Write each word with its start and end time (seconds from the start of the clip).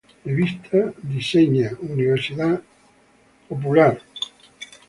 Revista 0.25 0.95
Diseña 1.03 1.77
Universidad 1.93 2.55
Católica. 3.47 4.01